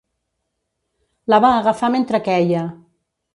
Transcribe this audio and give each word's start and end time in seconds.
La 1.33 1.39
va 1.45 1.51
agafar 1.59 1.91
mentre 1.97 2.21
queia. 2.29 2.65